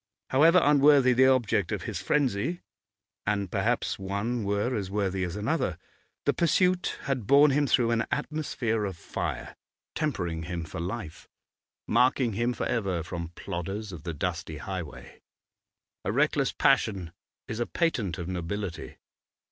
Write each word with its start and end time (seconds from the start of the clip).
However 0.31 0.59
unworthy 0.63 1.13
the 1.13 1.27
object 1.27 1.71
of 1.71 1.83
his 1.83 2.01
frenzy 2.01 2.61
and 3.27 3.51
perhaps 3.51 3.99
one 3.99 4.43
were 4.43 4.75
as 4.75 4.89
worthy 4.89 5.23
as 5.23 5.35
another 5.35 5.77
the 6.25 6.33
pursuit 6.33 6.97
had 7.03 7.27
borne 7.27 7.51
him 7.51 7.67
through 7.67 7.91
an 7.91 8.07
atmosphere 8.09 8.83
of 8.85 8.97
fire, 8.97 9.55
tempering 9.93 10.41
him 10.45 10.63
for 10.63 10.79
life, 10.79 11.29
marking 11.85 12.33
him 12.33 12.51
for 12.51 12.65
ever 12.65 13.03
from 13.03 13.29
plodders 13.35 13.91
of 13.91 14.01
the 14.01 14.15
dusty 14.15 14.57
highway. 14.57 15.21
A 16.03 16.11
reckless 16.11 16.51
passion 16.51 17.13
is 17.47 17.59
a 17.59 17.67
patent 17.67 18.17
of 18.17 18.27
nobility. 18.27 18.97